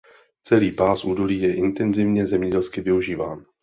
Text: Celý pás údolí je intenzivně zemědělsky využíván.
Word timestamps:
Celý 0.43 0.71
pás 0.71 1.05
údolí 1.05 1.41
je 1.41 1.55
intenzivně 1.55 2.27
zemědělsky 2.27 2.81
využíván. 2.81 3.45